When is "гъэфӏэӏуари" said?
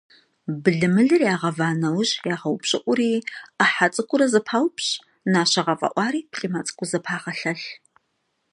5.65-6.19